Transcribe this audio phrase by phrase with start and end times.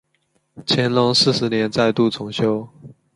[0.65, 2.67] 乾隆四十年再度重修。